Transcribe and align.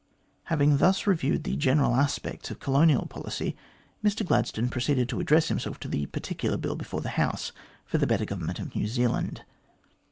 Having 0.45 0.77
thus 0.77 1.05
reviewed 1.05 1.43
the 1.43 1.55
general 1.55 1.93
aspects 1.93 2.49
of 2.49 2.59
colonial 2.59 3.05
policy, 3.05 3.55
Mr 4.03 4.25
Gladstone 4.25 4.67
proceeded 4.67 5.07
to 5.09 5.19
address 5.19 5.49
himself 5.49 5.79
to 5.81 5.87
the 5.87 6.07
particular 6.07 6.57
Bill 6.57 6.75
before 6.75 7.01
the 7.01 7.09
House 7.21 7.51
for 7.85 7.99
the 7.99 8.07
better 8.07 8.25
government 8.25 8.57
of 8.57 8.75
New 8.75 8.87
Zealand. 8.87 9.43